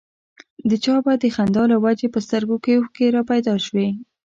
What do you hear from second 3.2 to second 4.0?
پيدا شوې.